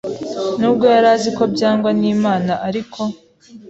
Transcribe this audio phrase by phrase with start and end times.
[0.59, 3.01] n’ubwo yari azi ko byangwa n’Imana ariko